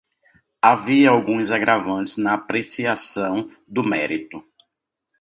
[0.63, 4.43] Havia alguns agravantes na apreciação do mérito